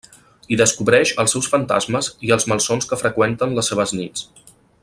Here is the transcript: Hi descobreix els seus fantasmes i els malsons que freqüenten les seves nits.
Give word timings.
Hi 0.53 0.57
descobreix 0.61 1.11
els 1.23 1.35
seus 1.37 1.49
fantasmes 1.51 2.09
i 2.29 2.35
els 2.39 2.49
malsons 2.53 2.91
que 2.93 3.01
freqüenten 3.03 3.57
les 3.61 3.71
seves 3.75 3.99
nits. 4.01 4.31